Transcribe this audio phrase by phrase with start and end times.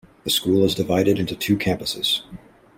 [0.23, 2.21] The school is divided into two campuses.